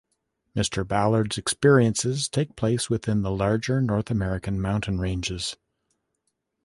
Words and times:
Mr. 0.55 0.83
Ballard's 0.83 1.37
experiences 1.37 2.27
take 2.27 2.55
place 2.55 2.89
within 2.89 3.21
the 3.21 3.29
larger 3.29 3.79
North 3.83 4.09
American 4.09 4.59
mountain 4.59 4.97
ranges. 4.97 5.57